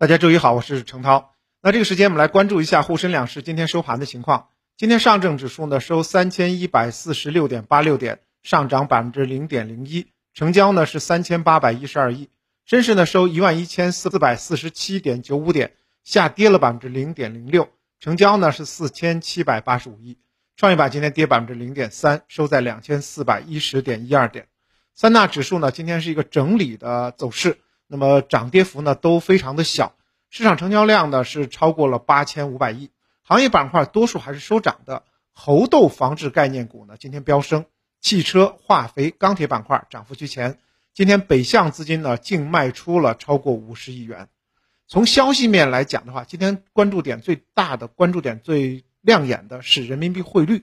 [0.00, 1.34] 大家周一好，我是程涛。
[1.60, 4.48] 那这个时间我们来关注一下沪深两市今天收盘的情况。
[4.78, 12.30] 今天上证指数呢收三千一百四十六点八六点，上涨百分之零点零一，成交呢是三千八百一十二亿。
[12.64, 20.16] 深市呢收一万一千四百四十七点九五点，下跌了百分之零点零六，成交呢是四千七百八十五亿。
[20.56, 24.46] 创业板今天跌百分之零点三，收在两千四百一十点一二点。
[24.94, 27.58] 三大指数呢今天是一个整理的走势。
[27.92, 29.96] 那么涨跌幅呢都非常的小，
[30.30, 32.88] 市场成交量呢是超过了八千五百亿，
[33.24, 35.02] 行业板块多数还是收涨的，
[35.32, 37.64] 猴痘防治概念股呢今天飙升，
[38.00, 40.58] 汽车、化肥、钢铁板块涨幅居前，
[40.94, 44.28] 今天北向资金呢净卖出了超过五十亿元。
[44.86, 50.62] 从消息面来讲的话，今天关注点最大的、关注点最亮眼的是人民币汇率。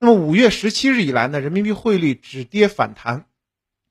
[0.00, 3.26] 那么五月十七日以来呢，人民币汇率止跌反弹，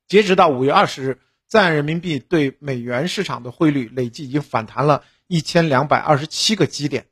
[0.06, 1.20] 截止到五月二十日。
[1.48, 7.06] 在人民币对美元市场的汇率累计已经反弹了一千两百二十七个基点。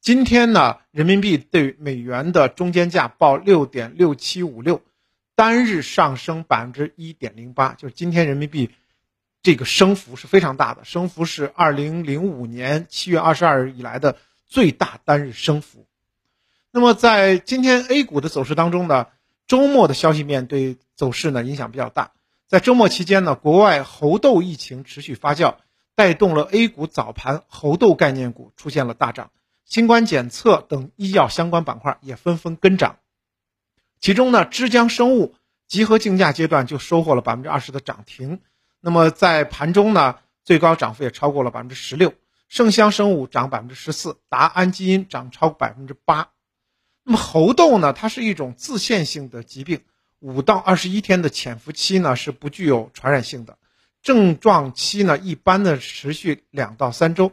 [0.00, 4.80] 今天呢，人民币对美元的中间价报六点六七五六，
[5.34, 8.70] 单日上升百分之一点零八，就是今天人民币
[9.42, 15.86] 这个升幅是非常大的，升幅是二零零五年七月二十二日以来的最大单日升幅。
[16.70, 19.08] 那么在今天 A 股的走势当中呢，
[19.46, 22.12] 周末的消息面对走势呢影响比较大。
[22.50, 25.54] 在周末期间呢，国外猴痘疫情持续发酵，
[25.94, 29.30] 带动了 A 股早盘猴痘概念股出现了大涨，
[29.64, 32.98] 新冠检测等医药相关板块也纷纷跟涨。
[34.00, 35.36] 其中呢，枝江生物
[35.68, 38.40] 集合竞价阶段就收获了百分之二十的涨停。
[38.80, 42.14] 那么在盘中呢，最高涨幅也超过了百分之十六。
[42.48, 46.30] 圣香生物涨百分之十四，达安基因涨超百分之八。
[47.04, 49.82] 那么猴痘呢，它是一种自限性的疾病。
[50.20, 53.56] 五到二十一天的潜伏期呢是不具有传染性的，
[54.02, 57.32] 症状期呢一般的持续两到三周。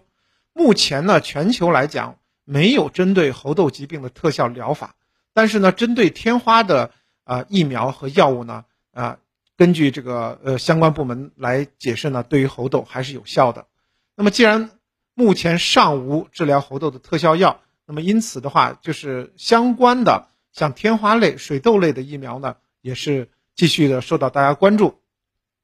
[0.54, 4.96] 目前呢全球来讲没有针对猴痘疾病的特效疗法，
[5.34, 6.92] 但是呢针对天花的
[7.26, 8.64] 啊疫苗和药物呢
[8.94, 9.20] 啊
[9.58, 13.66] 根据这个呃相关部门来解释呢对于猴痘还是有效的。
[14.16, 14.72] 那么既然
[15.14, 22.56] 目前尚无治疗猴痘的特效药，那么因此的话就是相关的像天花类、水痘类的疫苗呢。
[22.88, 25.02] 也是继续的受到大家关注，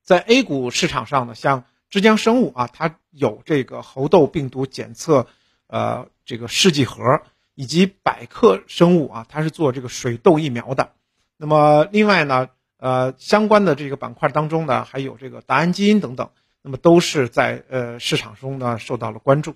[0.02, 5.26] 在 A 股市场上呢，像枝江生物啊，它有这个猴痘病毒检测，
[5.68, 7.22] 呃，这个试剂盒，
[7.56, 10.92] 以及百克生物啊，它是做这个水痘疫苗的。
[11.38, 19.56] 那么另外呢，呃，相关的这个板块当中呢，还有这个达安基因等等，那么都是在呃市场中呢受到了关注。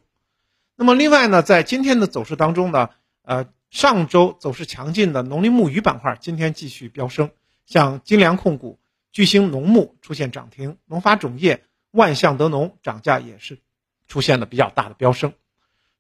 [0.78, 2.92] 那么另外呢，在今天的走势当中呢，
[3.24, 7.30] 呃，上周走势强劲的农林牧渔板块今天继续飙升。
[7.68, 8.80] 像精粮控股、
[9.12, 13.60] 巨星农牧出现涨停，农发种业、万象德农涨价也是
[14.08, 15.34] 出现了比较大的飙升。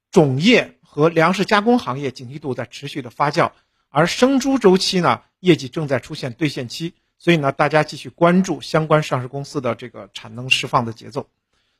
[0.09, 3.51] 种业和粮食加工行业景气度在持续的发酵，
[3.89, 11.27] 而生猪周期呢业绩正在出现兑现期，所以呢大家继续关注相关上市公司的这个产能释放的节奏。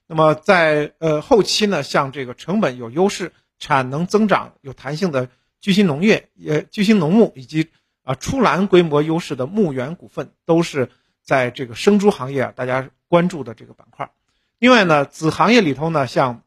[0.06, 5.30] 那么在呃后期呢，像这个成本有优势、产能增长有弹性的
[5.62, 7.70] 巨星农业、也巨星农牧以及。
[8.08, 10.90] 啊，出栏规模优势的牧原股份都是
[11.24, 14.12] 在这个生猪行业啊，大家关注的这个板块。
[14.60, 16.44] 另外呢，子行业里头呢，像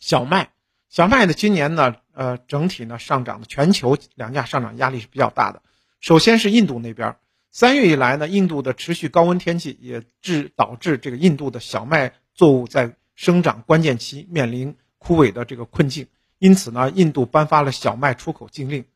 [0.00, 0.50] 小麦，
[0.88, 5.62] 小麦的今年呢，呃，整体呢上涨的全球粮价上涨压力是比较大的。
[6.00, 7.14] 首先是印度那边，
[7.52, 16.08] 三月以来呢，印度的持续高温天气也致导致这个印度的小麦作物在生长关键期面临枯萎的这个困境，
[16.40, 18.86] 因此呢，印度颁发了小麦出口禁令。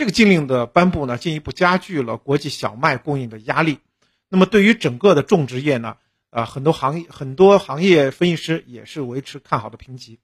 [0.00, 3.80] 这个禁令的颁布呢，进一步加剧了国际小麦供应的压力。
[4.30, 5.98] 那么，对于整个的种植业呢，
[6.30, 10.18] 啊，很多行业很多行业分析师也是维持看好的评级。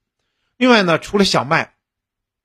[0.56, 1.74] 另外呢，除了小麦、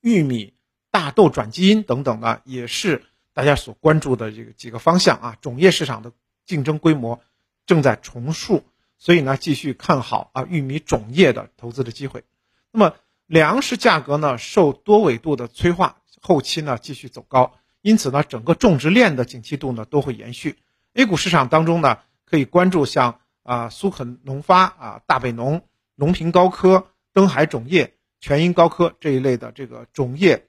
[0.02, 0.52] 玉米、
[0.90, 5.38] 大豆转基因等等呢，也是大家所关注的这个几个方向啊。
[5.40, 6.12] 种业市场的
[6.44, 7.22] 竞争规模
[7.64, 8.62] 正在重塑，
[8.98, 12.24] 所以呢，继续看好啊玉米种业的投资的机会。
[12.72, 12.94] 那么，
[13.24, 15.96] 粮食价格呢，受多维度的催化。
[16.24, 20.56] 后期呢继续走高，因此呢整个种植链的景气度呢都会延续。
[20.94, 25.62] A 股市场当中呢可以关注像啊苏肯农发啊大北农、
[25.96, 30.46] 农平高科、登海种业、全英高科这一类的这个种业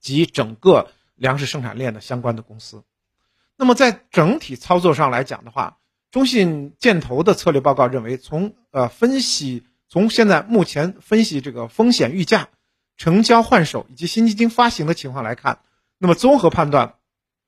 [0.00, 2.82] 及整个粮食生产链的相关的公司。
[3.56, 5.76] 那么在整体操作上来讲的话，
[6.10, 12.48] 中信建投的策略报告认为，从呃分析从现在目前分析这个风险溢价。
[13.02, 15.58] 成交换手以及新基金发行的情况来看，
[15.98, 16.94] 那么综合判断，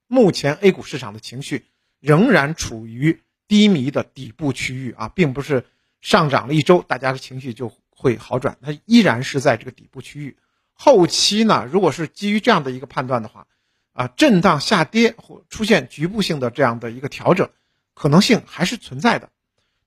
[0.08, 1.66] 目前 A 股市场的情绪
[2.00, 5.64] 仍然处于低迷的底部区域啊，并不是
[6.00, 10.36] 上涨了一周，大家的情绪就会好转，它依然是在这个底部区域。
[10.72, 13.46] 后期呢，如果是基于这样的一个判断的话，
[13.92, 17.48] 啊，震荡下跌或出现局部性的这样的一个调整，
[17.94, 19.30] 可能性还是存在的。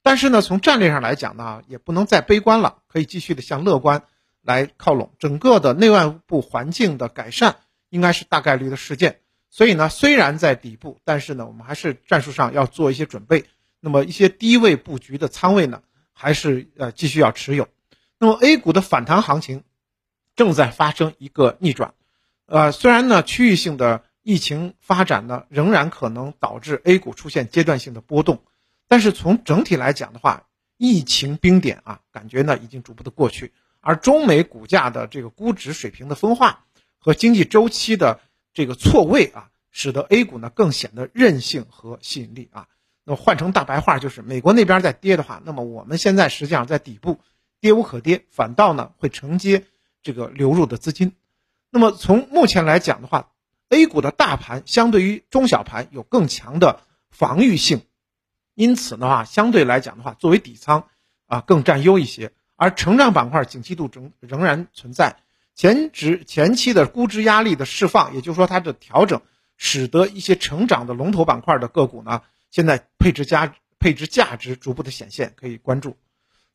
[0.01, 4.03] 但是呢，从战略上来讲呢，也不能再悲观了，可以继续的向乐观
[4.47, 5.11] 来靠拢。
[5.19, 7.57] 整个的内外部环境的改善
[7.89, 9.19] 应该是大概率的事件。
[9.49, 13.45] 所以呢，虽然在底部，但是呢，我们还是战术上要做一些准备。
[13.81, 15.81] 那么一些低位布局的仓位呢，
[16.13, 17.67] 还是呃继续要持有。
[18.17, 19.63] 那么 A 股的反弹行情
[20.35, 21.93] 正在发生一个逆转。
[22.45, 28.43] 呃，虽然呢，区域性的疫情发展呢，仍然可能导致 A 股出现阶段性的波动。
[28.87, 30.47] 但是从整体来讲的话，
[30.77, 33.51] 疫情冰点啊，感觉呢已经逐步的过去，
[33.87, 36.65] 而中美股价的这个估值水平的分化
[36.99, 38.19] 和经济周期的
[38.53, 42.67] 这个错位啊，使得 A 股呢更显得韧性和吸引力啊。
[43.05, 47.21] 那么换成大白话就是，美国那边在跌的话，那么我们现在实际上在底部，
[47.61, 49.63] 跌无可跌，反倒呢会承接
[50.03, 51.13] 这个流入的资金。
[51.69, 53.29] 那么从目前来讲的话
[53.69, 57.83] ，A 股的大盘相对于中小盘有更强的防御性。
[58.53, 60.89] 因此的话，相对来讲的话，作为底仓，
[61.25, 62.33] 啊更占优一些。
[62.57, 65.15] 而成长板块景气度仍仍然存在，
[65.55, 69.21] 前值前期的估值压力的释放，也就是说它的调整，
[69.55, 75.95] 使得一些成长的龙头板块的个股呢，现在配置价配置价值逐步的显现，可以关注。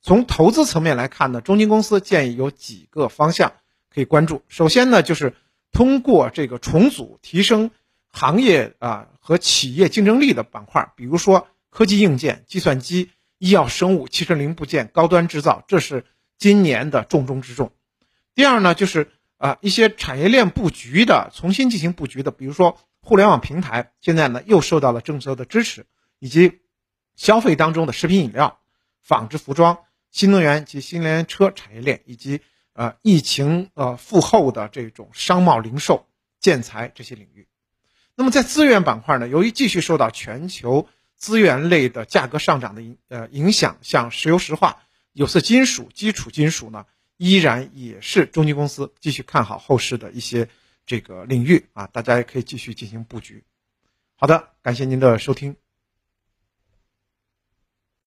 [0.02, 3.54] 从投资层面来看呢，中金公司建议有几个方向
[3.88, 4.42] 可以关注。
[4.48, 5.34] 首先呢，就是
[5.72, 7.70] 通过这个重组提升
[8.10, 11.48] 行业啊和企业竞争力的板块，比如说。
[11.74, 13.08] 科技硬件、计算机、
[13.42, 16.04] 医药生物、汽车零部件、高端制造，这是
[16.38, 17.72] 今年的重中之重。
[18.36, 25.86] 第二呢，就是啊一些产业链布局的重新进行布局的，比如说互联网平台，现在呢又受到了政策的支持，
[26.20, 26.60] 以及
[27.16, 28.60] 消费当中的食品饮料、
[29.02, 29.80] 纺织服装、
[30.12, 32.42] 新能源及新能源车产业链，以及
[32.74, 36.06] 呃疫情呃复后的这种商贸零售、
[36.38, 37.48] 建材这些领域。
[38.14, 40.86] 那么在资源板块呢，由于继续受到全球
[41.22, 44.82] 资源类的价格上涨的影呃影响，像石油石化、
[45.12, 46.84] 有色金属、基础金属呢，
[47.16, 50.48] 依然也是中金公司继续看好后市的一些
[50.84, 53.44] 这个领域啊，大家也可以继续进行布局。
[54.16, 55.61] 好的，感谢您的收听。